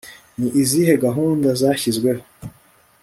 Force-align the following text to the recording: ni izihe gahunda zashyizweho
ni 0.39 0.49
izihe 0.61 0.93
gahunda 1.05 1.47
zashyizweho 1.61 2.23